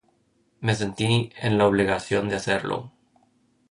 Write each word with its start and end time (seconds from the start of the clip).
Me 0.61 0.73
sentí 0.73 1.19
en 1.41 1.59
la 1.59 1.67
obligación 1.67 2.27
de 2.27 2.37
hacerlo". 2.37 2.91